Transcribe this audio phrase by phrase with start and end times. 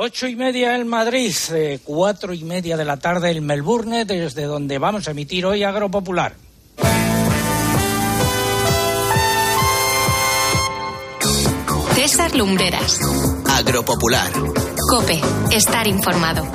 [0.00, 4.44] Ocho y media en Madrid, eh, cuatro y media de la tarde en Melbourne, desde
[4.44, 6.36] donde vamos a emitir hoy Agropopular.
[11.96, 13.00] César Lumbreras.
[13.50, 14.30] Agropopular.
[14.88, 16.46] Cope, estar informado.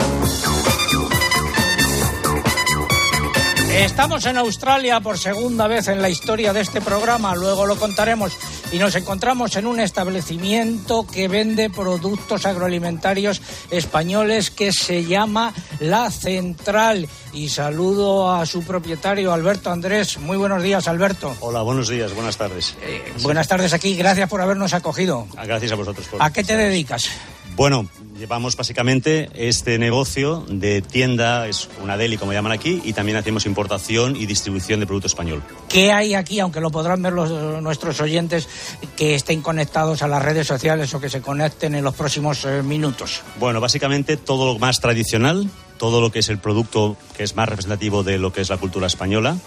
[3.74, 8.38] Estamos en Australia por segunda vez en la historia de este programa, luego lo contaremos,
[8.74, 16.10] y nos encontramos en un establecimiento que vende productos agroalimentarios españoles que se llama La
[16.10, 17.08] Central.
[17.34, 20.18] Y saludo a su propietario, Alberto Andrés.
[20.18, 21.36] Muy buenos días, Alberto.
[21.42, 22.76] Hola, buenos días, buenas tardes.
[22.82, 25.28] Eh, buenas tardes aquí, gracias por habernos acogido.
[25.38, 26.08] Ah, Gracias a vosotros.
[26.08, 27.10] Por ¿A qué te dedicas?
[27.56, 33.18] Bueno, llevamos básicamente este negocio de tienda, es una deli como llaman aquí, y también
[33.18, 35.42] hacemos importación y distribución de producto español.
[35.70, 37.30] ¿Qué hay aquí, aunque lo podrán ver los,
[37.62, 38.48] nuestros oyentes
[38.96, 42.62] que estén conectados a las redes sociales o que se conecten en los próximos eh,
[42.64, 43.22] minutos?
[43.40, 47.50] Bueno, básicamente todo lo más tradicional, todo lo que es el producto que es más
[47.50, 49.38] representativo de lo que es la cultura española.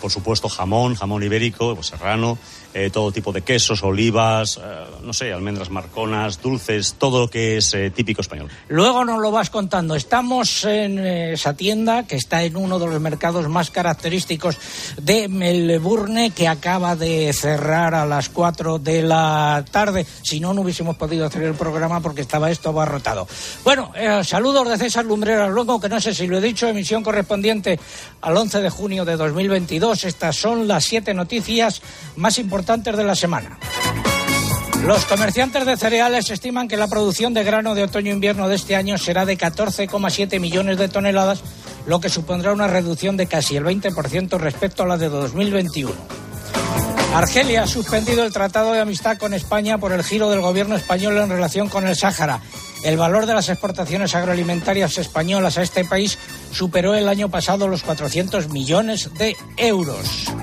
[0.00, 2.36] Por supuesto, jamón, jamón ibérico, serrano,
[2.76, 4.60] eh, todo tipo de quesos, olivas, eh,
[5.04, 8.50] no sé, almendras marconas, dulces, todo lo que es eh, típico español.
[8.66, 9.94] Luego nos lo vas contando.
[9.94, 14.58] Estamos en esa tienda que está en uno de los mercados más característicos
[15.00, 20.04] de Melbourne, que acaba de cerrar a las 4 de la tarde.
[20.22, 23.28] Si no, no hubiésemos podido hacer el programa porque estaba esto abarrotado.
[23.62, 23.92] Bueno,
[24.24, 27.78] saludos de César Lumbreras luego, que no sé si lo he dicho, emisión correspondiente
[28.20, 30.02] al 11 de junio de 2022.
[30.02, 31.80] Estas son las siete noticias
[32.16, 33.58] más importantes de la semana.
[34.86, 38.96] Los comerciantes de cereales estiman que la producción de grano de otoño-invierno de este año
[38.96, 41.42] será de 14,7 millones de toneladas,
[41.86, 45.92] lo que supondrá una reducción de casi el 20% respecto a la de 2021.
[47.14, 51.18] Argelia ha suspendido el tratado de amistad con España por el giro del gobierno español
[51.18, 52.40] en relación con el Sáhara.
[52.82, 56.18] El valor de las exportaciones agroalimentarias españolas a este país
[56.50, 60.34] superó el año pasado los 400 millones de euros.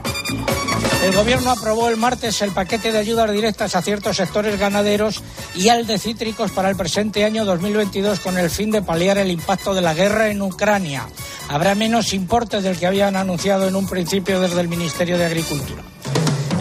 [1.04, 5.24] El Gobierno aprobó el martes el paquete de ayudas directas a ciertos sectores ganaderos
[5.56, 9.32] y al de cítricos para el presente año 2022 con el fin de paliar el
[9.32, 11.08] impacto de la guerra en Ucrania.
[11.50, 15.82] Habrá menos importes del que habían anunciado en un principio desde el Ministerio de Agricultura.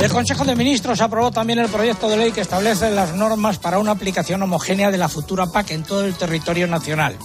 [0.01, 3.79] El Consejo de Ministros aprobó también el proyecto de ley que establece las normas para
[3.79, 7.19] una aplicación homogénea de la futura PAC en todo el territorio nacional.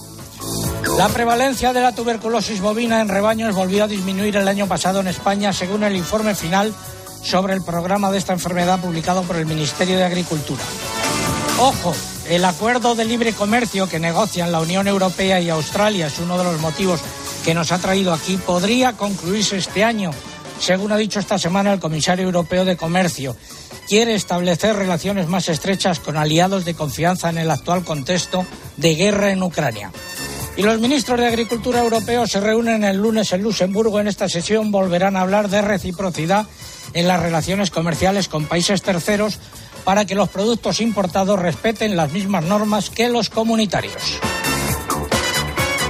[0.96, 5.08] La prevalencia de la tuberculosis bovina en rebaños volvió a disminuir el año pasado en
[5.08, 6.72] España, según el informe final
[7.22, 10.62] sobre el programa de esta enfermedad publicado por el Ministerio de Agricultura.
[11.58, 11.94] Ojo,
[12.30, 16.44] el acuerdo de libre comercio que negocian la Unión Europea y Australia es uno de
[16.44, 17.00] los motivos
[17.44, 18.38] que nos ha traído aquí.
[18.38, 20.12] Podría concluirse este año,
[20.60, 23.36] según ha dicho esta semana el comisario europeo de Comercio.
[23.86, 28.46] Quiere establecer relaciones más estrechas con aliados de confianza en el actual contexto
[28.78, 29.92] de guerra en Ucrania.
[30.56, 34.00] Y los ministros de Agricultura europeos se reúnen el lunes en Luxemburgo.
[34.00, 36.46] En esta sesión volverán a hablar de reciprocidad
[36.94, 39.38] en las relaciones comerciales con países terceros
[39.84, 44.18] para que los productos importados respeten las mismas normas que los comunitarios.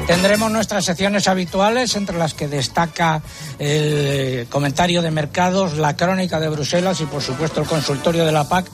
[0.07, 3.23] Tendremos nuestras secciones habituales, entre las que destaca
[3.59, 8.49] el comentario de mercados, la crónica de Bruselas y, por supuesto, el consultorio de la
[8.49, 8.67] PAC,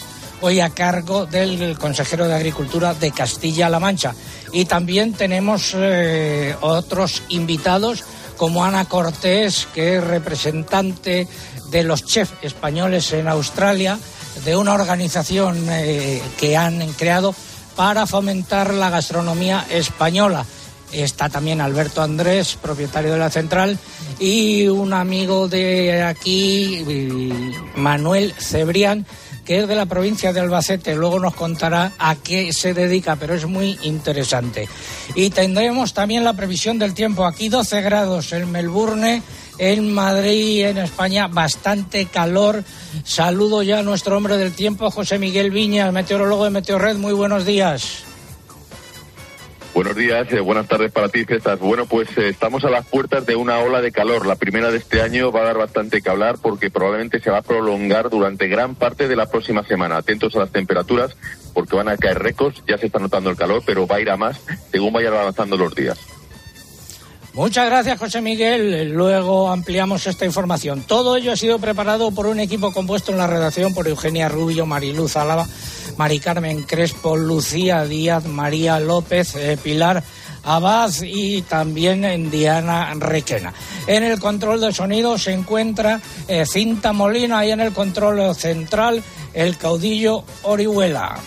[0.42, 4.14] hoy a cargo del consejero de Agricultura de Castilla-La Mancha.
[4.52, 8.04] Y también tenemos eh, otros invitados,
[8.36, 11.28] como Ana Cortés, que es representante
[11.70, 13.98] de los chefs españoles en Australia,
[14.44, 17.34] de una organización eh, que han creado
[17.76, 20.44] para fomentar la gastronomía española.
[20.90, 23.78] Está también Alberto Andrés, propietario de la central,
[24.18, 26.84] y un amigo de aquí,
[27.76, 29.06] Manuel Cebrián,
[29.44, 30.94] que es de la provincia de Albacete.
[30.94, 34.68] Luego nos contará a qué se dedica, pero es muy interesante.
[35.14, 37.26] Y tendremos también la previsión del tiempo.
[37.26, 39.22] Aquí 12 grados en Melbourne,
[39.58, 42.64] en Madrid, en España, bastante calor.
[43.04, 46.96] Saludo ya a nuestro hombre del tiempo, José Miguel Viñas, meteorólogo de Meteorred.
[46.96, 48.11] Muy buenos días.
[49.74, 51.56] Buenos días, eh, buenas tardes para ti, César.
[51.56, 54.26] Bueno, pues eh, estamos a las puertas de una ola de calor.
[54.26, 57.38] La primera de este año va a dar bastante que hablar porque probablemente se va
[57.38, 59.96] a prolongar durante gran parte de la próxima semana.
[59.96, 61.16] Atentos a las temperaturas
[61.54, 62.62] porque van a caer récords.
[62.68, 65.56] Ya se está notando el calor, pero va a ir a más según vayan avanzando
[65.56, 65.98] los días.
[67.34, 68.92] Muchas gracias, José Miguel.
[68.92, 70.82] Luego ampliamos esta información.
[70.82, 74.66] Todo ello ha sido preparado por un equipo compuesto en la redacción por Eugenia Rubio,
[74.66, 75.46] Mariluz Álava,
[75.96, 80.02] Mari Carmen Crespo, Lucía Díaz, María López, eh, Pilar
[80.44, 83.54] Abad y también en Diana Requena.
[83.86, 89.02] En el control de sonido se encuentra eh, Cinta Molina y en el control central
[89.32, 91.18] el caudillo Orihuela.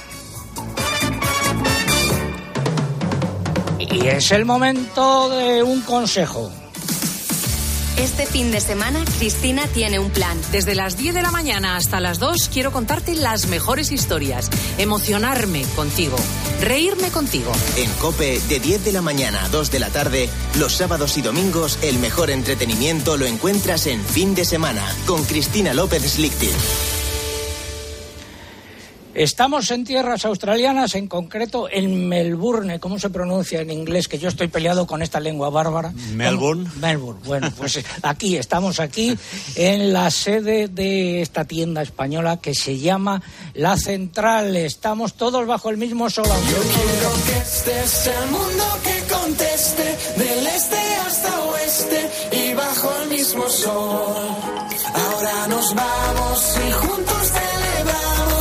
[3.96, 6.52] Y es el momento de un consejo.
[7.98, 10.38] Este fin de semana, Cristina tiene un plan.
[10.52, 15.64] Desde las 10 de la mañana hasta las 2 quiero contarte las mejores historias, emocionarme
[15.78, 16.18] contigo,
[16.60, 17.54] reírme contigo.
[17.78, 21.22] En Cope, de 10 de la mañana a 2 de la tarde, los sábados y
[21.22, 26.95] domingos, el mejor entretenimiento lo encuentras en fin de semana con Cristina López Slichting.
[29.16, 34.10] Estamos en tierras australianas, en concreto en Melbourne, ¿cómo se pronuncia en inglés?
[34.10, 35.94] Que yo estoy peleado con esta lengua bárbara.
[36.14, 36.70] Melbourne.
[36.82, 37.22] Melbourne.
[37.26, 39.18] Bueno, pues aquí, estamos aquí
[39.56, 43.22] en la sede de esta tienda española que se llama
[43.54, 44.56] La Central.
[44.58, 46.26] Estamos todos bajo el mismo sol.
[46.26, 50.78] Yo quiero que este es el mundo que conteste, del este
[51.08, 54.16] hasta oeste y bajo el mismo sol.
[54.94, 58.35] Ahora nos vamos y juntos celebramos,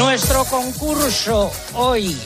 [0.00, 2.16] Nuestro concurso hoy,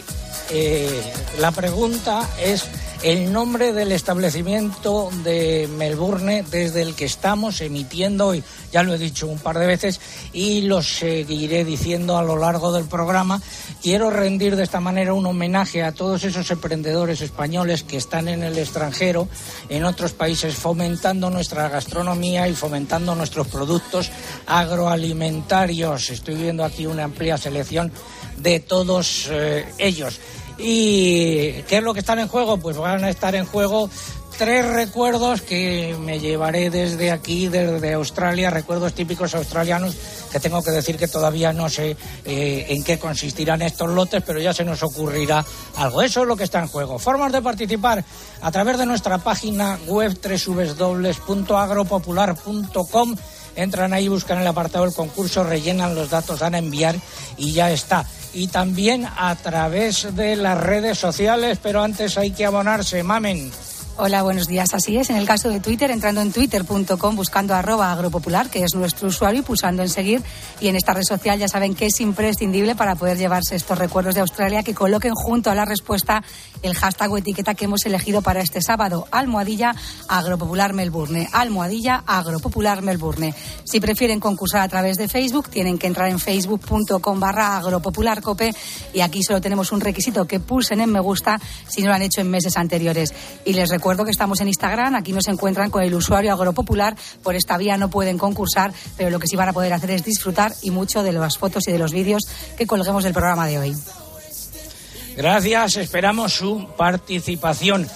[0.51, 2.65] eh, la pregunta es
[3.05, 8.43] el nombre del establecimiento de Melbourne desde el que estamos emitiendo hoy.
[8.73, 10.01] Ya lo he dicho un par de veces
[10.33, 13.43] y lo seguiré diciendo a lo largo del programa.
[13.83, 18.43] Quiero rendir de esta manera un homenaje a todos esos emprendedores españoles que están en
[18.43, 19.29] el extranjero,
[19.69, 24.11] en otros países, fomentando nuestra gastronomía y fomentando nuestros productos
[24.47, 26.09] agroalimentarios.
[26.09, 27.93] Estoy viendo aquí una amplia selección
[28.39, 30.19] de todos eh, ellos.
[30.59, 32.59] ¿Y qué es lo que están en juego?
[32.59, 33.89] Pues van a estar en juego
[34.37, 39.97] tres recuerdos que me llevaré desde aquí, desde Australia, recuerdos típicos australianos,
[40.33, 44.41] que tengo que decir que todavía no sé eh, en qué consistirán estos lotes, pero
[44.41, 45.45] ya se nos ocurrirá
[45.77, 46.03] algo.
[46.03, 46.99] Eso es lo que está en juego.
[46.99, 48.03] Formas de participar
[48.43, 53.17] a través de nuestra página web www.agropopular.com.
[53.57, 56.97] Entran ahí, buscan el apartado del concurso, rellenan los datos, dan a enviar
[57.37, 58.05] y ya está
[58.35, 63.51] y también a través de las redes sociales, pero antes hay que abonarse, mamen.
[63.97, 64.75] Hola, buenos días.
[64.75, 65.09] Así es.
[65.11, 69.43] En el caso de Twitter, entrando en twitter.com, buscando arroba agropopular, que es nuestro usuario,
[69.43, 70.21] y pulsando en seguir.
[70.61, 74.17] Y en esta red social ya saben que es imprescindible para poder llevarse estos recuerdos
[74.17, 76.25] de Australia que coloquen junto a la respuesta
[76.63, 79.07] el hashtag o etiqueta que hemos elegido para este sábado.
[79.13, 79.77] Almohadilla
[80.09, 81.29] Agropopular Melbourne.
[81.33, 83.33] Almohadilla Agropopular Melbourne.
[83.63, 88.53] Si prefieren concursar a través de Facebook, tienen que entrar en facebook.com barra agropopularcope
[88.93, 92.03] y aquí solo tenemos un requisito, que pulsen en me gusta si no lo han
[92.03, 93.15] hecho en meses anteriores.
[93.45, 97.59] Y les que estamos en Instagram, aquí nos encuentran con el usuario agropopular, por esta
[97.59, 100.71] vía no pueden concursar, pero lo que sí van a poder hacer es disfrutar y
[100.71, 102.23] mucho de las fotos y de los vídeos
[102.57, 103.77] que colguemos del programa de hoy.
[105.17, 107.87] Gracias, esperamos su participación.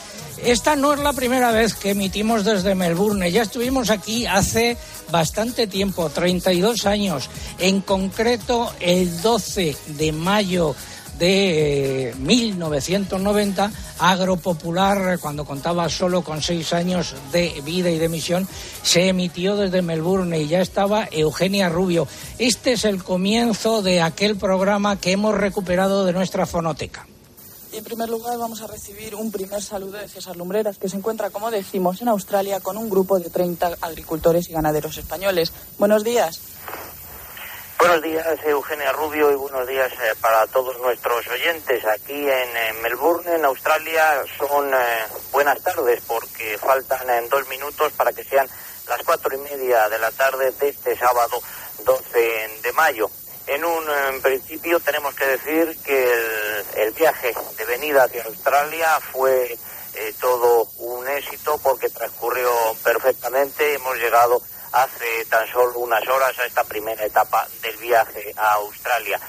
[0.45, 3.33] Esta no es la primera vez que emitimos desde Melbourne.
[3.33, 4.77] Ya estuvimos aquí hace
[5.11, 7.29] bastante tiempo, 32 años.
[7.59, 10.77] En concreto, el 12 de mayo
[11.19, 18.47] de eh, 1990, Agropopular, cuando contaba solo con seis años de vida y de emisión,
[18.83, 22.07] se emitió desde Melbourne y ya estaba Eugenia Rubio.
[22.39, 27.07] Este es el comienzo de aquel programa que hemos recuperado de nuestra fonoteca.
[27.73, 31.31] En primer lugar vamos a recibir un primer saludo de César Lumbreras, que se encuentra,
[31.31, 35.53] como decimos, en Australia con un grupo de 30 agricultores y ganaderos españoles.
[35.79, 36.41] Buenos días.
[37.79, 41.85] Buenos días, Eugenia Rubio, y buenos días eh, para todos nuestros oyentes.
[41.85, 47.93] Aquí en eh, Melbourne, en Australia, son eh, buenas tardes porque faltan en dos minutos
[47.93, 48.49] para que sean
[48.89, 51.41] las cuatro y media de la tarde de este sábado
[51.85, 53.09] 12 de mayo.
[53.47, 53.85] En un
[54.23, 59.57] principio tenemos que decir que el, el viaje de venida hacia Australia fue
[59.95, 62.51] eh, todo un éxito porque transcurrió
[62.83, 63.75] perfectamente.
[63.75, 69.21] Hemos llegado hace tan solo unas horas a esta primera etapa del viaje a Australia.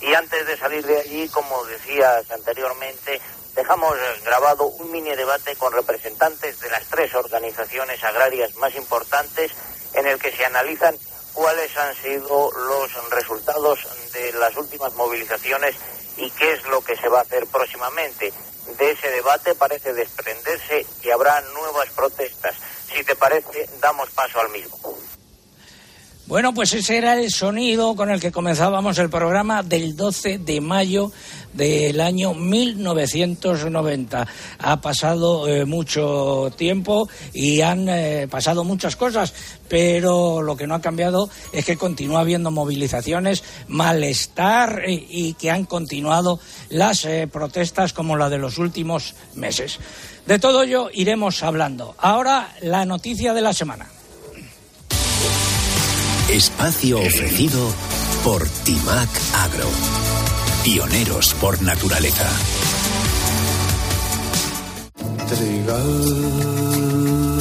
[0.00, 3.20] Y antes de salir de allí, como decías anteriormente,
[3.54, 9.52] dejamos grabado un mini debate con representantes de las tres organizaciones agrarias más importantes
[9.94, 10.96] en el que se analizan
[11.32, 13.78] cuáles han sido los resultados
[14.12, 15.74] de las últimas movilizaciones
[16.16, 18.32] y qué es lo que se va a hacer próximamente.
[18.76, 22.54] De ese debate parece desprenderse que habrá nuevas protestas.
[22.98, 24.76] Si te parece, damos paso al mismo.
[26.28, 30.60] Bueno, pues ese era el sonido con el que comenzábamos el programa del 12 de
[30.60, 31.10] mayo
[31.54, 34.26] del año 1990.
[34.58, 39.32] Ha pasado eh, mucho tiempo y han eh, pasado muchas cosas,
[39.70, 45.50] pero lo que no ha cambiado es que continúa habiendo movilizaciones, malestar eh, y que
[45.50, 49.78] han continuado las protestas como la de los últimos meses.
[50.26, 51.94] De todo ello iremos hablando.
[51.96, 53.88] Ahora la noticia de la semana.
[56.30, 57.58] Espacio ofrecido
[58.22, 59.66] por Timac Agro.
[60.62, 62.28] Pioneros por naturaleza.
[65.26, 67.38] Trigal,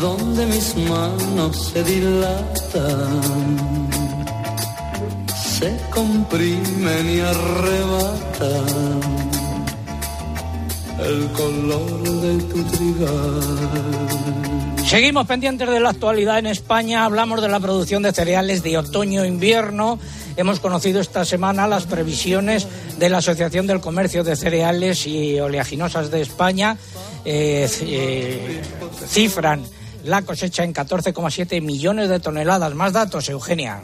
[0.00, 3.20] donde mis manos se dilatan,
[5.58, 9.00] se comprimen y arrebatan
[11.04, 14.75] el color de tu trigal.
[14.86, 17.04] Seguimos pendientes de la actualidad en España.
[17.04, 19.98] Hablamos de la producción de cereales de otoño-invierno.
[20.36, 26.12] Hemos conocido esta semana las previsiones de la Asociación del Comercio de Cereales y Oleaginosas
[26.12, 26.76] de España.
[27.24, 28.62] Eh, eh,
[29.08, 29.64] cifran
[30.04, 32.72] la cosecha en 14,7 millones de toneladas.
[32.74, 33.80] Más datos, Eugenia.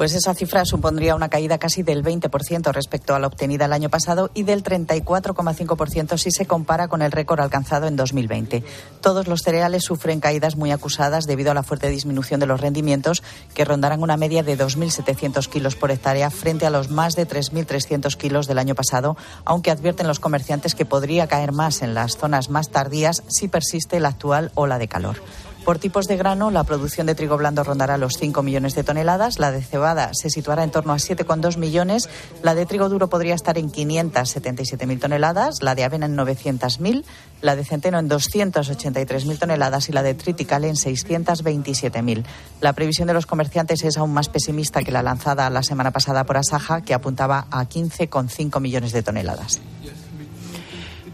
[0.00, 3.90] Pues esa cifra supondría una caída casi del 20% respecto a la obtenida el año
[3.90, 8.64] pasado y del 34,5% si se compara con el récord alcanzado en 2020.
[9.02, 13.22] Todos los cereales sufren caídas muy acusadas debido a la fuerte disminución de los rendimientos,
[13.52, 18.16] que rondarán una media de 2.700 kilos por hectárea frente a los más de 3.300
[18.16, 22.48] kilos del año pasado, aunque advierten los comerciantes que podría caer más en las zonas
[22.48, 25.18] más tardías si persiste la actual ola de calor.
[25.64, 29.38] Por tipos de grano, la producción de trigo blando rondará los 5 millones de toneladas,
[29.38, 32.08] la de cebada se situará en torno a 7,2 millones,
[32.42, 37.04] la de trigo duro podría estar en 577.000 toneladas, la de avena en 900.000,
[37.42, 42.24] la de centeno en 283.000 toneladas y la de triticale en 627.000.
[42.60, 46.24] La previsión de los comerciantes es aún más pesimista que la lanzada la semana pasada
[46.24, 49.60] por Asaja, que apuntaba a 15,5 millones de toneladas.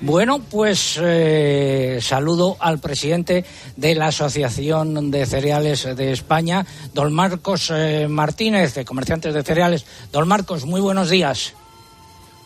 [0.01, 3.45] Bueno, pues eh, saludo al presidente
[3.77, 9.87] de la Asociación de Cereales de España, don Marcos eh, Martínez, de Comerciantes de Cereales.
[10.13, 11.55] Don Marcos, muy buenos días.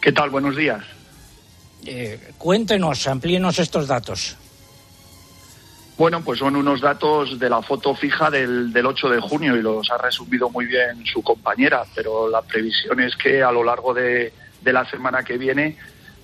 [0.00, 0.30] ¿Qué tal?
[0.30, 0.85] Buenos días.
[1.85, 4.37] Eh, cuéntenos, amplíenos estos datos.
[5.99, 9.62] Bueno, pues son unos datos de la foto fija del, del 8 de junio y
[9.62, 13.92] los ha resumido muy bien su compañera, pero la previsión es que a lo largo
[13.92, 15.76] de, de la semana que viene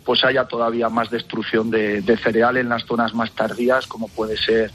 [0.06, 4.70] pues haya todavía más destrucción de, cereal en las zonas más tardías, como puede ser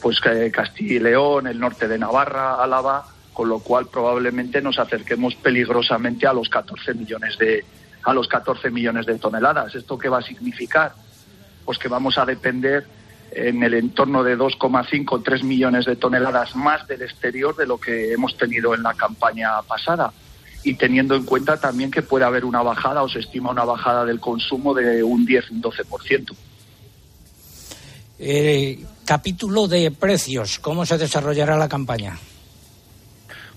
[0.00, 5.34] pues Castilla y León, el norte de Navarra, Álava, con lo cual probablemente nos acerquemos
[5.34, 7.64] peligrosamente a los 14 millones de
[8.04, 9.74] a los 14 millones de toneladas.
[9.74, 10.92] ¿Esto qué va a significar?
[11.64, 12.86] Pues que vamos a depender
[13.32, 18.12] en el entorno de 2,5 3 millones de toneladas más del exterior de lo que
[18.12, 20.12] hemos tenido en la campaña pasada
[20.62, 24.04] y teniendo en cuenta también que puede haber una bajada o se estima una bajada
[24.04, 26.34] del consumo de un 10, un 12%.
[28.20, 32.18] Eh, capítulo de precios, ¿cómo se desarrollará la campaña?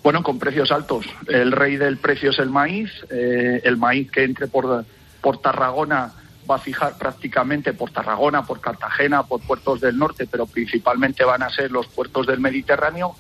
[0.03, 1.05] Bueno, con precios altos.
[1.27, 2.89] El rey del precio es el maíz.
[3.09, 4.85] Eh, el maíz que entre por,
[5.21, 6.13] por Tarragona
[6.49, 11.43] va a fijar prácticamente por Tarragona, por Cartagena, por puertos del norte, pero principalmente van
[11.43, 13.15] a ser los puertos del Mediterráneo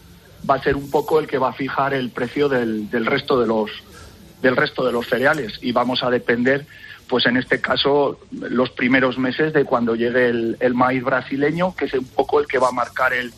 [0.49, 3.39] va a ser un poco el que va a fijar el precio del, del resto
[3.39, 3.71] de los
[4.41, 5.59] del resto de los cereales.
[5.61, 6.65] Y vamos a depender
[7.07, 11.93] pues en este caso los primeros meses de cuando llegue el, maíz brasileño que es
[11.93, 13.33] un poco el que va a marcar el,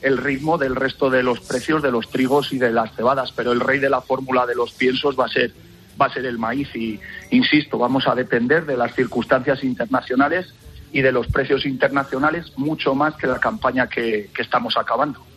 [0.00, 3.32] el ritmo del resto de los precios de los trigos y de las cebadas.
[3.32, 5.52] Pero el rey de la fórmula de los piensos va a ser
[6.00, 6.74] va a ser el maíz.
[6.74, 6.98] Y
[7.30, 10.54] insisto vamos a depender de las circunstancias internacionales
[10.90, 15.27] y de los precios internacionales mucho más que la campaña que estamos acabando.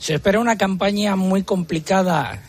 [0.00, 2.42] ¿Se espera una campaña muy complicada?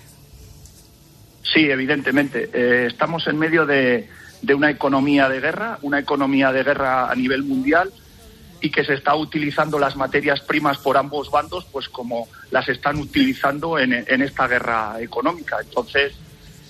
[1.43, 2.49] Sí, evidentemente.
[2.53, 4.07] Eh, estamos en medio de,
[4.41, 7.91] de, una economía de guerra, una economía de guerra a nivel mundial
[8.61, 12.97] y que se está utilizando las materias primas por ambos bandos, pues como las están
[12.97, 15.57] utilizando en, en esta guerra económica.
[15.61, 16.13] Entonces,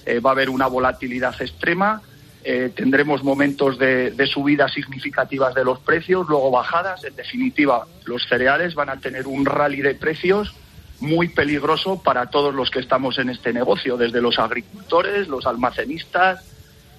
[0.08, 2.02] eh, va a haber una volatilidad extrema.
[2.44, 7.04] Eh, tendremos momentos de, de, subidas significativas de los precios, luego bajadas.
[7.04, 10.56] En definitiva, los cereales van a tener un rally de precios
[11.02, 16.46] muy peligroso para todos los que estamos en este negocio, desde los agricultores, los almacenistas,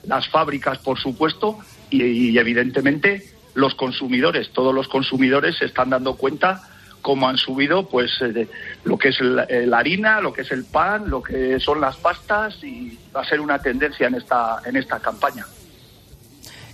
[0.04, 4.50] las fábricas, por supuesto, y, evidentemente los consumidores.
[4.50, 6.62] Todos los consumidores se están dando cuenta
[7.00, 8.48] cómo han subido pues eh,
[8.84, 11.96] lo que es la, la, harina, lo que es el pan, lo que son las
[11.96, 15.44] pastas y va a ser una tendencia en esta en esta campaña.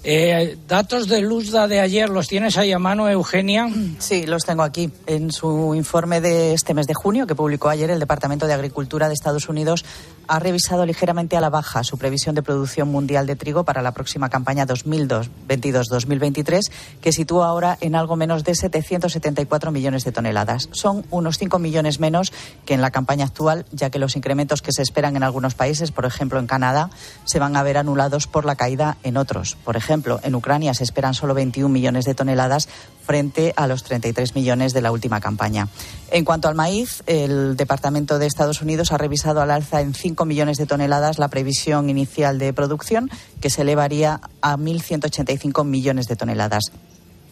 [0.04, 3.68] Eh, datos de Luzda de ayer, ¿los tienes ahí a mano, Eugenia?
[3.98, 4.90] Sí, los tengo aquí.
[5.06, 9.08] En su informe de este mes de junio, que publicó ayer el Departamento de Agricultura
[9.08, 9.84] de Estados Unidos,
[10.28, 13.92] ha revisado ligeramente a la baja su previsión de producción mundial de trigo para la
[13.92, 16.70] próxima campaña 2022-2023,
[17.00, 20.68] que sitúa ahora en algo menos de 774 millones de toneladas.
[20.72, 22.32] Son unos 5 millones menos
[22.64, 25.90] que en la campaña actual, ya que los incrementos que se esperan en algunos países,
[25.90, 26.90] por ejemplo en Canadá,
[27.24, 29.56] se van a ver anulados por la caída en otros.
[29.64, 32.68] Por ejemplo, en Ucrania se esperan solo 21 millones de toneladas
[33.08, 35.66] frente a los 33 millones de la última campaña.
[36.10, 40.26] En cuanto al maíz, el Departamento de Estados Unidos ha revisado al alza en 5
[40.26, 43.10] millones de toneladas la previsión inicial de producción,
[43.40, 46.64] que se elevaría a 1.185 millones de toneladas.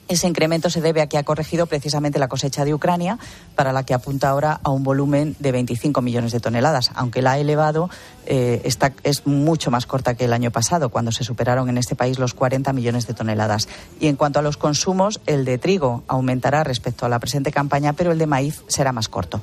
[0.09, 3.19] Ese incremento se debe a que ha corregido precisamente la cosecha de Ucrania,
[3.57, 7.33] para la que apunta ahora a un volumen de 25 millones de toneladas, aunque la
[7.33, 7.91] ha elevado
[8.27, 11.97] eh, está, es mucho más corta que el año pasado, cuando se superaron en este
[11.97, 13.69] país los 40 millones de toneladas.
[13.99, 17.93] Y en cuanto a los consumos, el de trigo aumentará respecto a la presente campaña,
[17.93, 19.41] pero el de maíz será más corto.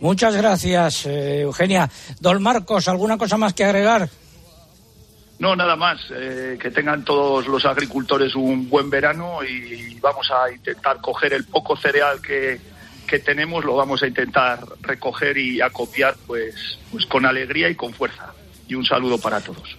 [0.00, 1.88] Muchas gracias, eh, Eugenia.
[2.20, 4.10] Don Marcos, ¿alguna cosa más que agregar?
[5.44, 6.00] No, nada más.
[6.10, 11.44] Eh, que tengan todos los agricultores un buen verano y vamos a intentar coger el
[11.44, 12.58] poco cereal que,
[13.06, 17.92] que tenemos, lo vamos a intentar recoger y acopiar pues, pues con alegría y con
[17.92, 18.32] fuerza.
[18.66, 19.76] Y un saludo para todos.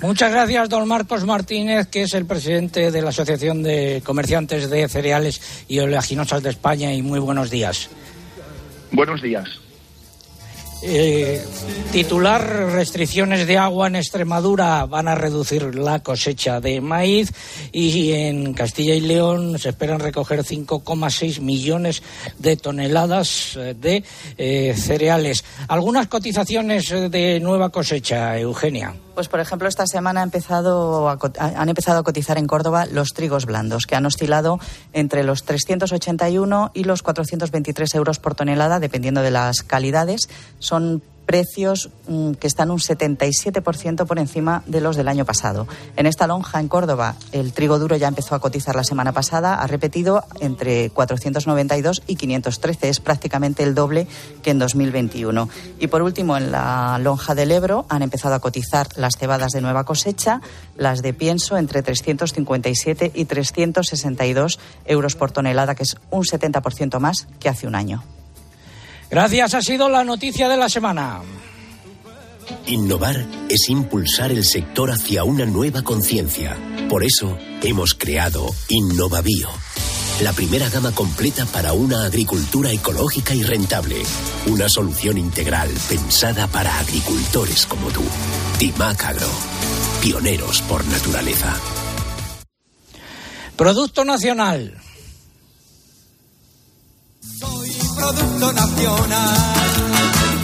[0.00, 4.88] Muchas gracias, don Marcos Martínez, que es el presidente de la Asociación de Comerciantes de
[4.88, 7.90] Cereales y Oleaginosas de España, y muy buenos días.
[8.90, 9.60] Buenos días.
[10.82, 11.44] Eh,
[11.92, 17.32] titular restricciones de agua en Extremadura van a reducir la cosecha de maíz
[17.70, 22.02] y en Castilla y León se esperan recoger 5,6 millones
[22.38, 24.04] de toneladas eh, de
[24.38, 25.44] eh, cereales.
[25.68, 28.94] Algunas cotizaciones de nueva cosecha, Eugenia.
[29.20, 33.84] Pues, por ejemplo, esta semana ha han empezado a cotizar en Córdoba los trigos blandos,
[33.84, 34.58] que han oscilado
[34.94, 40.30] entre los 381 y los 423 euros por tonelada, dependiendo de las calidades.
[40.70, 45.66] Son precios mm, que están un 77% por encima de los del año pasado.
[45.96, 49.56] En esta lonja, en Córdoba, el trigo duro ya empezó a cotizar la semana pasada,
[49.56, 54.06] ha repetido entre 492 y 513, es prácticamente el doble
[54.44, 55.48] que en 2021.
[55.80, 59.60] Y por último, en la lonja del Ebro han empezado a cotizar las cebadas de
[59.60, 60.40] nueva cosecha,
[60.76, 67.26] las de pienso entre 357 y 362 euros por tonelada, que es un 70% más
[67.40, 68.04] que hace un año.
[69.10, 71.22] Gracias, ha sido la noticia de la semana.
[72.66, 76.56] Innovar es impulsar el sector hacia una nueva conciencia.
[76.88, 79.48] Por eso hemos creado InnovaBio,
[80.22, 84.02] la primera gama completa para una agricultura ecológica y rentable.
[84.46, 88.02] Una solución integral pensada para agricultores como tú.
[88.58, 89.30] Timac Agro,
[90.02, 91.56] pioneros por naturaleza.
[93.56, 94.80] Producto nacional.
[98.12, 99.36] Producto nacional.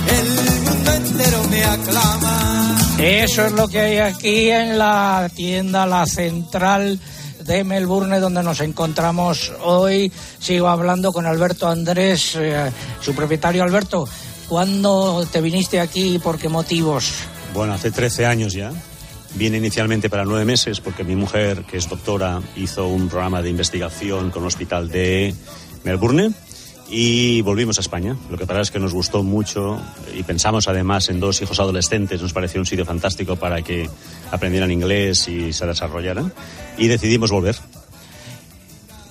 [0.08, 2.78] El mundo entero me aclama.
[2.98, 6.98] Eso es lo que hay aquí en la tienda La Central
[7.44, 10.12] de Melbourne, donde nos encontramos hoy.
[10.38, 13.62] Sigo hablando con Alberto Andrés, eh, su propietario.
[13.62, 14.08] Alberto,
[14.48, 17.12] ¿cuándo te viniste aquí y por qué motivos?
[17.54, 18.72] Bueno, hace 13 años ya.
[19.34, 23.50] Vine inicialmente para nueve meses porque mi mujer, que es doctora, hizo un programa de
[23.50, 25.34] investigación con el hospital de
[25.84, 26.32] Melbourne
[26.88, 28.16] y volvimos a España.
[28.30, 29.80] Lo que pasa es que nos gustó mucho
[30.14, 33.88] y pensamos además en dos hijos adolescentes, nos pareció un sitio fantástico para que
[34.30, 36.32] aprendieran inglés y se desarrollaran
[36.78, 37.56] y decidimos volver.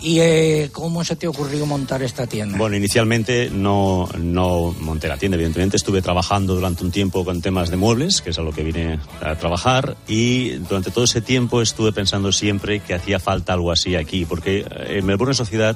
[0.06, 2.60] ¿Y eh, cómo se te ocurrió montar esta tienda?
[2.60, 5.78] Bueno, inicialmente no, no monté la tienda, evidentemente.
[5.78, 9.00] Estuve trabajando durante un tiempo con temas de muebles, que es a lo que vine
[9.22, 13.96] a trabajar, y durante todo ese tiempo estuve pensando siempre que hacía falta algo así
[13.96, 14.66] aquí, porque eh,
[15.00, 15.76] en Melbourne Sociedad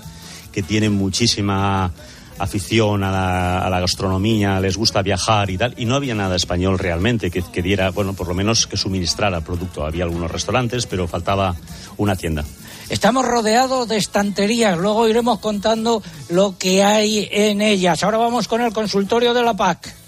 [0.52, 1.92] que tienen muchísima
[2.40, 7.30] afición a la, gastronomía, les gusta viajar y tal, y no había nada español realmente
[7.30, 9.86] que, que diera, bueno, por lo menos que suministrara producto.
[9.86, 11.56] Había algunos restaurantes, pero faltaba
[11.98, 12.46] una tienda.
[12.90, 18.04] Estamos rodeados de estanterías, luego iremos contando lo que hay en ellas.
[18.04, 19.99] Ahora vamos con el consultorio de la PAC.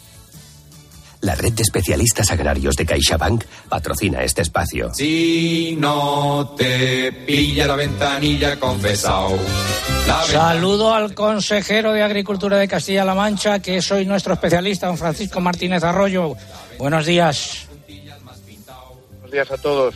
[1.22, 4.92] La red de especialistas agrarios de CaixaBank patrocina este espacio.
[4.96, 9.38] Si no te pilla la ventanilla, confesao.
[10.26, 15.40] Saludo al consejero de Agricultura de Castilla-La Mancha, que es hoy nuestro especialista, don Francisco
[15.40, 16.36] Martínez Arroyo.
[16.80, 17.68] Buenos días.
[17.88, 19.94] Buenos días a todos.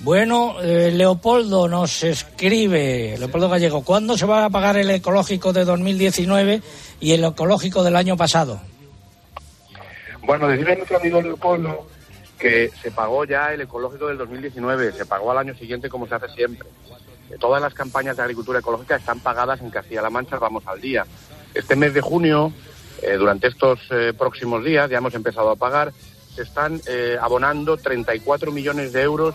[0.00, 5.64] Bueno, eh, Leopoldo nos escribe, Leopoldo Gallego, ¿cuándo se va a pagar el ecológico de
[5.64, 6.62] 2019
[7.00, 8.60] y el ecológico del año pasado?
[10.26, 11.86] Bueno, decirle a nuestro amigo Leopoldo
[12.38, 16.14] que se pagó ya el ecológico del 2019, se pagó al año siguiente como se
[16.14, 16.68] hace siempre.
[17.38, 21.06] Todas las campañas de agricultura ecológica están pagadas en Castilla-La Mancha, vamos al día.
[21.52, 22.52] Este mes de junio,
[23.02, 25.92] eh, durante estos eh, próximos días, ya hemos empezado a pagar,
[26.34, 29.34] se están eh, abonando 34 millones de euros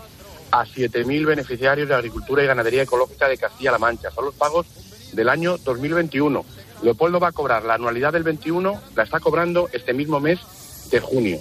[0.52, 4.12] a 7.000 beneficiarios de agricultura y ganadería ecológica de Castilla-La Mancha.
[4.12, 4.66] Son los pagos
[5.14, 6.46] del año 2021.
[6.82, 10.40] Leopoldo va a cobrar la anualidad del 21, la está cobrando este mismo mes
[10.90, 11.40] de junio.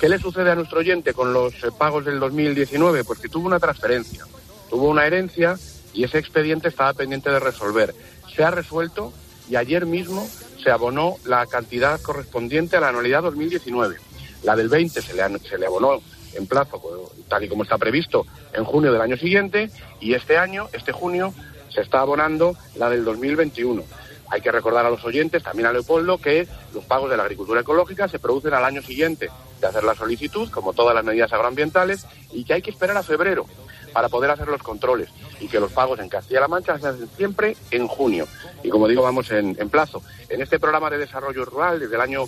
[0.00, 3.04] ¿Qué le sucede a nuestro oyente con los eh, pagos del 2019?
[3.04, 4.24] Pues que tuvo una transferencia,
[4.70, 5.58] tuvo una herencia
[5.92, 7.94] y ese expediente estaba pendiente de resolver.
[8.34, 9.12] Se ha resuelto
[9.48, 10.26] y ayer mismo
[10.62, 13.96] se abonó la cantidad correspondiente a la anualidad 2019.
[14.42, 16.00] La del 20 se le, se le abonó
[16.34, 16.80] en plazo,
[17.28, 21.34] tal y como está previsto, en junio del año siguiente y este año, este junio,
[21.68, 23.82] se está abonando la del 2021.
[24.30, 27.60] Hay que recordar a los oyentes, también a Leopoldo, que los pagos de la agricultura
[27.60, 29.28] ecológica se producen al año siguiente
[29.60, 33.02] de hacer la solicitud, como todas las medidas agroambientales, y que hay que esperar a
[33.02, 33.46] febrero
[33.92, 35.08] para poder hacer los controles
[35.40, 38.26] y que los pagos en Castilla-La Mancha se hacen siempre en junio.
[38.62, 40.02] Y como digo, vamos en, plazo.
[40.28, 42.24] En este programa de desarrollo rural, desde el año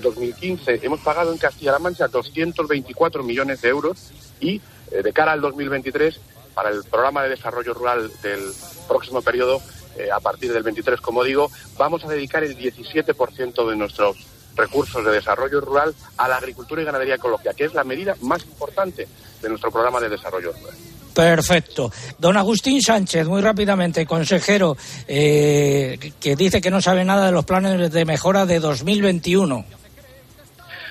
[0.00, 4.60] 2015, eh, hemos pagado en Castilla-La Mancha 224 millones de euros y
[4.90, 6.20] eh, de cara al 2023,
[6.54, 8.40] para el programa de desarrollo rural del
[8.88, 9.60] próximo periodo,
[9.96, 14.16] eh, a partir del 23, como digo, vamos a dedicar el 17% de nuestros
[14.56, 18.44] recursos de desarrollo rural a la agricultura y ganadería ecológica, que es la medida más
[18.44, 19.08] importante
[19.40, 20.74] de nuestro programa de desarrollo rural.
[21.14, 21.90] Perfecto.
[22.18, 24.76] Don Agustín Sánchez, muy rápidamente, consejero,
[25.08, 29.64] eh, que dice que no sabe nada de los planes de mejora de 2021.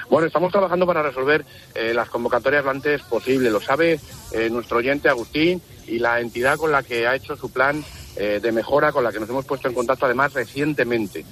[0.09, 3.51] Bueno, estamos trabajando para resolver eh, las convocatorias lo antes posible.
[3.51, 3.99] Lo sabe
[4.31, 7.83] eh, nuestro oyente Agustín y la entidad con la que ha hecho su plan
[8.19, 11.25] de mejora, con la que nos hemos puesto en contacto además recientemente.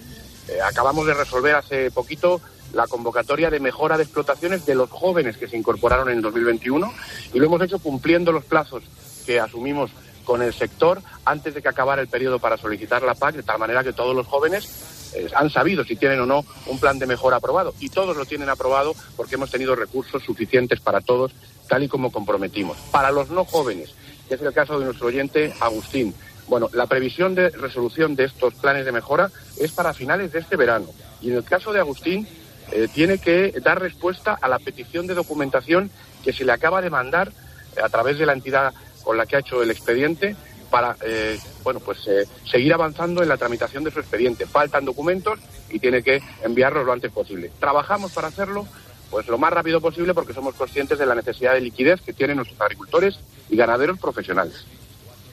[0.63, 2.39] acabamos de resolver hace poquito
[2.73, 6.93] la convocatoria de mejora de explotaciones de los jóvenes que se incorporaron en 2021
[7.33, 8.83] y lo hemos hecho cumpliendo los plazos
[9.25, 9.91] que asumimos
[10.23, 13.59] con el sector antes de que acabara el periodo para solicitar la PAC, de tal
[13.59, 17.05] manera que todos los jóvenes eh, han sabido si tienen o no un plan de
[17.05, 17.73] mejora aprobado.
[17.79, 21.31] Y todos lo tienen aprobado porque hemos tenido recursos suficientes para todos,
[21.69, 22.77] tal y como comprometimos.
[22.91, 23.95] Para los no jóvenes,
[24.27, 26.13] que es el caso de nuestro oyente Agustín,
[26.47, 29.29] bueno, la previsión de resolución de estos planes de mejora
[29.59, 30.87] es para finales de este verano.
[31.21, 32.27] Y en el caso de Agustín,
[32.71, 35.89] eh, tiene que dar respuesta a la petición de documentación
[36.23, 37.31] que se le acaba de mandar
[37.75, 40.35] eh, a través de la entidad con la que ha hecho el expediente
[40.69, 41.99] para eh, bueno pues
[42.43, 44.45] seguir avanzando en la tramitación de su expediente.
[44.45, 47.51] Faltan documentos y tiene que enviarlos lo antes posible.
[47.59, 48.67] Trabajamos para hacerlo
[49.09, 52.35] pues lo más rápido posible porque somos conscientes de la necesidad de liquidez que tienen
[52.35, 53.17] nuestros agricultores
[53.49, 54.65] y ganaderos profesionales.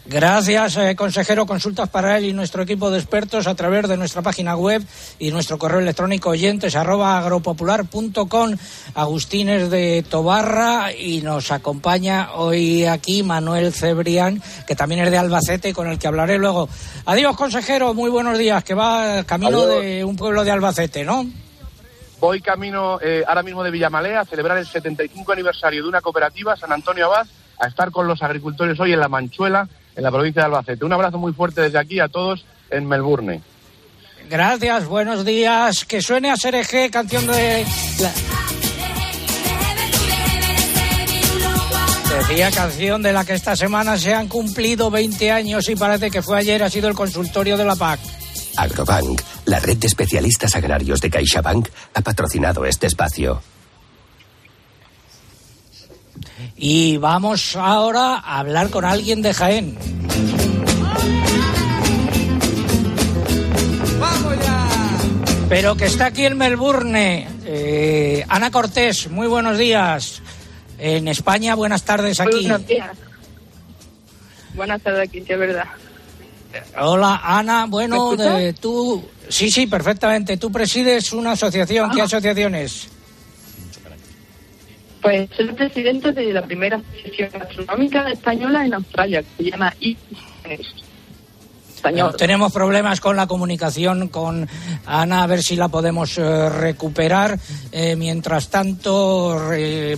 [0.07, 1.47] Gracias, eh, consejero.
[1.47, 4.83] Consultas para él y nuestro equipo de expertos a través de nuestra página web
[5.19, 8.51] y nuestro correo electrónico oyentes arroba agropopular.com.
[8.95, 15.73] Agustines de Tobarra y nos acompaña hoy aquí Manuel Cebrián, que también es de Albacete,
[15.73, 16.69] con el que hablaré luego.
[17.07, 17.95] Adiós, consejero.
[17.95, 18.62] Muy buenos días.
[18.62, 21.25] Que va camino de un pueblo de Albacete, ¿no?
[22.21, 26.57] Voy camino eh, ahora mismo de Villamalea a celebrar el 75 aniversario de una cooperativa,
[26.57, 27.27] San Antonio Abad,
[27.59, 30.85] a estar con los agricultores hoy en La Manchuela en la provincia de Albacete.
[30.85, 33.41] Un abrazo muy fuerte desde aquí a todos en Melbourne.
[34.29, 35.85] Gracias, buenos días.
[35.85, 37.65] Que suene a Sereje, canción de...
[42.19, 46.23] Decía canción de la que esta semana se han cumplido 20 años y parece que
[46.23, 48.01] fue ayer, ha sido el consultorio de la PAC.
[48.57, 53.43] Agrobank, la red de especialistas agrarios de CaixaBank, ha patrocinado este espacio.
[56.66, 59.77] Y vamos ahora a hablar con alguien de Jaén.
[64.00, 64.66] ¡Vamos ya!
[65.50, 67.29] Pero que está aquí en Melbourne.
[67.44, 70.22] Eh, Ana Cortés, muy buenos días.
[70.79, 72.48] En España, buenas tardes aquí.
[72.48, 72.96] Buenos días.
[74.55, 75.66] Buenas tardes aquí, es verdad.
[76.81, 77.66] Hola, Ana.
[77.68, 78.16] Bueno,
[78.59, 79.07] tú.
[79.29, 80.38] Sí, sí, perfectamente.
[80.38, 81.90] Tú presides una asociación.
[81.90, 82.88] ¿Qué asociación es?
[85.05, 89.75] Pues soy presidente de la primera asociación gastronómica española en Australia, que se llama
[91.75, 92.14] Español.
[92.17, 94.49] tenemos problemas con la comunicación con
[94.87, 97.38] Ana, a ver si la podemos eh, recuperar.
[97.71, 99.38] Eh, mientras tanto,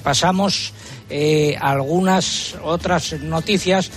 [0.03, 0.73] pasamos
[1.09, 3.93] eh, algunas otras noticias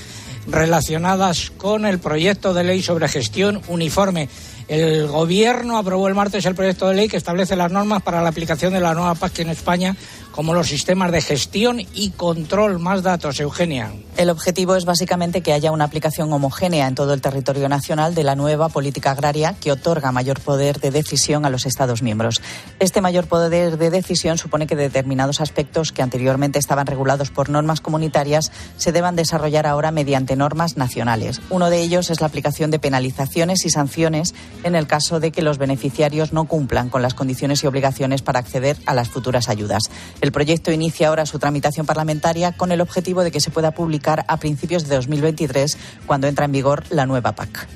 [0.46, 4.30] relacionadas con el proyecto de ley sobre gestión uniforme.
[4.68, 8.30] El Gobierno aprobó el martes el proyecto de ley que establece las normas para la
[8.30, 9.96] aplicación de la nueva PAC en España
[10.40, 12.80] como los sistemas de gestión y control.
[12.80, 13.92] Más datos, Eugenia.
[14.16, 18.24] El objetivo es básicamente que haya una aplicación homogénea en todo el territorio nacional de
[18.24, 22.42] la nueva política agraria que otorga mayor poder de decisión a los Estados miembros.
[22.80, 27.82] Este mayor poder de decisión supone que determinados aspectos que anteriormente estaban regulados por normas
[27.82, 31.42] comunitarias se deban desarrollar ahora mediante normas nacionales.
[31.50, 35.42] Uno de ellos es la aplicación de penalizaciones y sanciones en el caso de que
[35.42, 39.84] los beneficiarios no cumplan con las condiciones y obligaciones para acceder a las futuras ayudas.
[40.32, 44.38] Proyecto inicia ahora su tramitación parlamentaria con el objetivo de que se pueda publicar a
[44.38, 47.68] principios de 2023, cuando entra en vigor la nueva PAC.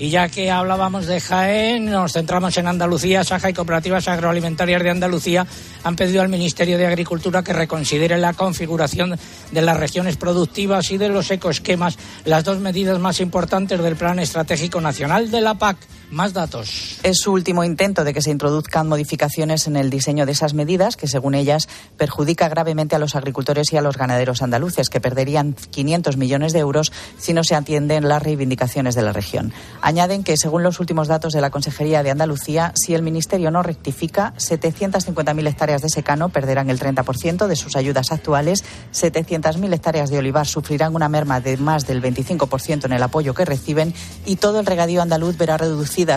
[0.00, 3.24] Y ya que hablábamos de Jaén, nos centramos en Andalucía.
[3.24, 5.44] Saja y Cooperativas Agroalimentarias de Andalucía
[5.82, 9.18] han pedido al Ministerio de Agricultura que reconsidere la configuración
[9.50, 14.20] de las regiones productivas y de los ecoesquemas, las dos medidas más importantes del Plan
[14.20, 15.78] Estratégico Nacional de la PAC.
[16.10, 16.98] Más datos.
[17.02, 20.96] Es su último intento de que se introduzcan modificaciones en el diseño de esas medidas,
[20.96, 21.68] que según ellas
[21.98, 26.60] perjudica gravemente a los agricultores y a los ganaderos andaluces, que perderían 500 millones de
[26.60, 29.52] euros si no se atienden las reivindicaciones de la región.
[29.82, 33.62] Añaden que, según los últimos datos de la Consejería de Andalucía, si el Ministerio no
[33.62, 40.18] rectifica, 750.000 hectáreas de secano perderán el 30% de sus ayudas actuales, 700.000 hectáreas de
[40.18, 43.92] olivar sufrirán una merma de más del 25% en el apoyo que reciben
[44.24, 45.58] y todo el regadío andaluz verá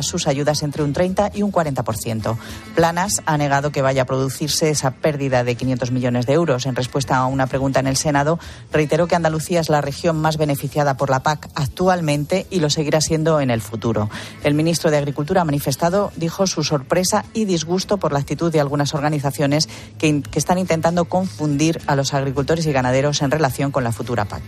[0.02, 2.38] sus ayudas entre un 30 y un 40%.
[2.76, 6.66] Planas ha negado que vaya a producirse esa pérdida de 500 millones de euros.
[6.68, 8.40] En respuesta a una pregunta en el Senado,
[8.72, 13.02] reiteró que Andalucía es la región más beneficiada por la PAC actualmente y lo seguirá
[13.02, 14.10] siendo en el futuro.
[14.44, 18.60] El ministro de Agricultura ha manifestado, dijo, su sorpresa y disgusto por la actitud de
[18.60, 19.68] algunas organizaciones
[19.98, 24.26] que, que están intentando confundir a los agricultores y ganaderos en relación con la futura
[24.26, 24.44] PAC.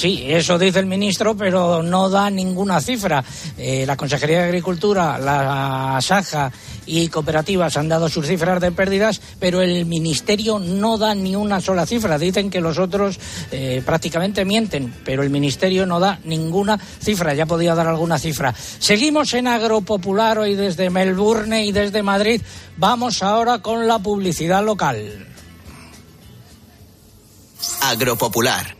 [0.00, 3.22] Sí, eso dice el ministro, pero no da ninguna cifra.
[3.58, 6.50] Eh, la Consejería de Agricultura, la Saja
[6.86, 11.60] y cooperativas han dado sus cifras de pérdidas, pero el ministerio no da ni una
[11.60, 12.16] sola cifra.
[12.16, 13.20] Dicen que los otros
[13.52, 17.34] eh, prácticamente mienten, pero el ministerio no da ninguna cifra.
[17.34, 18.54] Ya podía dar alguna cifra.
[18.54, 22.40] Seguimos en Agropopular hoy desde Melbourne y desde Madrid.
[22.78, 25.26] Vamos ahora con la publicidad local.
[27.82, 28.79] Agropopular.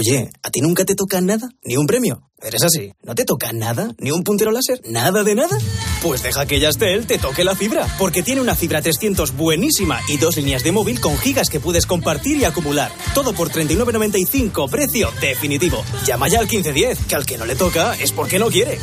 [0.00, 1.50] Oye, ¿a ti nunca te toca nada?
[1.62, 2.22] ¿Ni un premio?
[2.40, 2.94] ¿Eres así?
[3.02, 3.94] ¿No te toca nada?
[3.98, 4.80] ¿Ni un puntero láser?
[4.86, 5.58] ¿Nada de nada?
[6.00, 10.16] Pues deja que Yastel te toque la fibra, porque tiene una fibra 300 buenísima y
[10.16, 12.90] dos líneas de móvil con gigas que puedes compartir y acumular.
[13.12, 15.84] Todo por 39.95, precio definitivo.
[16.06, 18.78] Llama ya al 1510, que al que no le toca es porque no quiere.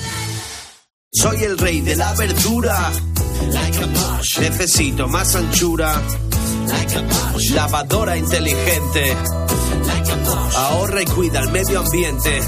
[1.12, 2.92] Soy el rey de la verdura.
[4.40, 6.00] Necesito más anchura.
[7.54, 9.16] Lavadora inteligente.
[10.56, 12.42] Ahorra y cuida el medio ambiente.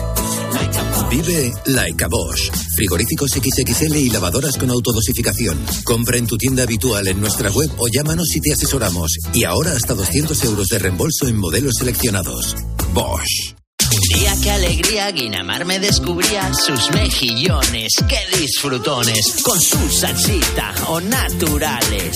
[1.10, 2.52] Vive Like a Bosch.
[2.76, 5.60] Frigoríficos XXL y lavadoras con autodosificación.
[5.84, 9.18] Compra en tu tienda habitual en nuestra web o llámanos y te asesoramos.
[9.34, 12.56] Y ahora hasta 200 euros de reembolso en modelos seleccionados.
[12.94, 13.56] Bosch.
[13.92, 21.02] Un día qué alegría, Guinamar me descubría sus mejillones, qué disfrutones, con su salsita o
[21.02, 22.16] naturales.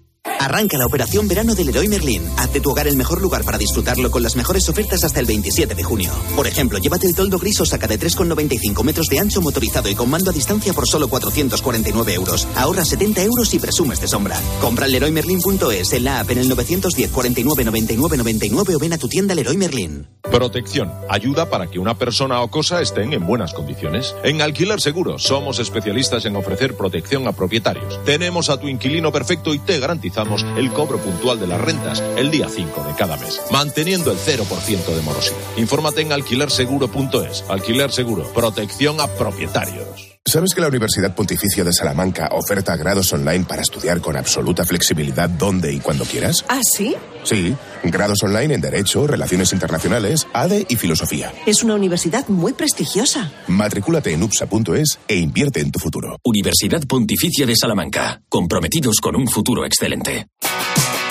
[0.41, 2.27] Arranca la operación verano del Leroy Merlin.
[2.35, 5.27] Haz de tu hogar el mejor lugar para disfrutarlo con las mejores ofertas hasta el
[5.27, 6.11] 27 de junio.
[6.35, 9.93] Por ejemplo, llévate el toldo gris o saca de 3,95 metros de ancho motorizado y
[9.93, 12.47] con mando a distancia por solo 449 euros.
[12.55, 14.41] Ahorra 70 euros y presumes de sombra.
[14.59, 18.97] Compra en leroymerlin.es, en la app en el 910 49 99 99 o ven a
[18.97, 20.07] tu tienda Leroy Merlin.
[20.31, 20.91] Protección.
[21.09, 24.15] Ayuda para que una persona o cosa estén en buenas condiciones.
[24.23, 28.03] En Alquiler Seguro somos especialistas en ofrecer protección a propietarios.
[28.05, 32.31] Tenemos a tu inquilino perfecto y te garantizamos el cobro puntual de las rentas el
[32.31, 35.37] día 5 de cada mes, manteniendo el 0% de morosidad.
[35.57, 37.43] Infórmate en alquilerseguro.es.
[37.49, 38.23] Alquiler Seguro.
[38.33, 40.10] Protección a propietarios.
[40.31, 45.29] ¿Sabes que la Universidad Pontificia de Salamanca oferta grados online para estudiar con absoluta flexibilidad
[45.29, 46.45] donde y cuando quieras?
[46.47, 46.95] ¿Ah, sí?
[47.25, 51.33] Sí, grados online en Derecho, Relaciones Internacionales, ADE y Filosofía.
[51.45, 53.29] Es una universidad muy prestigiosa.
[53.47, 56.17] Matricúlate en upsa.es e invierte en tu futuro.
[56.23, 60.27] Universidad Pontificia de Salamanca, comprometidos con un futuro excelente.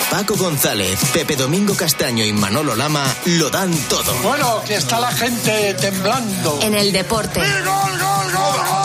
[0.09, 4.15] Paco González, Pepe Domingo Castaño y Manolo Lama lo dan todo.
[4.23, 6.59] Bueno, que está la gente temblando.
[6.63, 7.39] En el deporte.
[7.39, 8.80] ¡Toma, toma!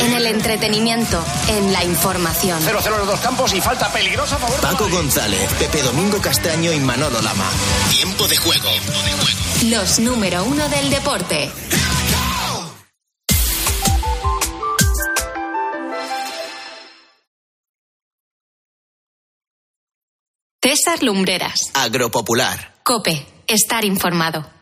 [0.00, 1.22] En el entretenimiento.
[1.48, 2.60] En la información.
[2.62, 6.72] 0-0 en los dos campos y falta peligrosa a favor Paco González, Pepe Domingo Castaño
[6.72, 7.48] y Manolo Lama.
[7.90, 8.68] Tiempo de juego.
[9.64, 11.50] Los número uno del deporte.
[20.62, 21.70] César Lumbreras.
[21.74, 22.74] Agropopular.
[22.82, 23.26] Cope.
[23.46, 24.55] Estar informado.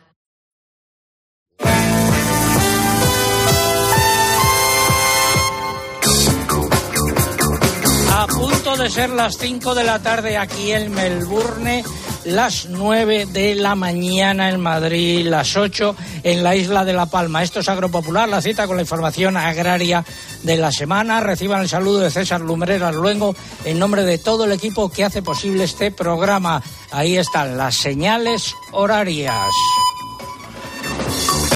[8.77, 11.83] De ser las 5 de la tarde aquí en Melbourne,
[12.25, 17.41] las 9 de la mañana en Madrid, las 8 en la isla de La Palma.
[17.41, 20.03] Esto es Agropopular, la cita con la información agraria
[20.43, 21.21] de la semana.
[21.21, 23.33] Reciban el saludo de César Lumbreras Luengo
[23.63, 26.61] en nombre de todo el equipo que hace posible este programa.
[26.91, 29.51] Ahí están las señales horarias.